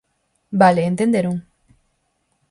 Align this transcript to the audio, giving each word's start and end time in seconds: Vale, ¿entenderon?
Vale, 0.61 0.81
¿entenderon? 0.87 1.35